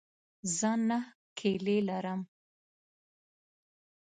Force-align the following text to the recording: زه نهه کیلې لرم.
زه 0.57 0.71
نهه 0.89 1.09
کیلې 1.37 1.77
لرم. 1.87 2.21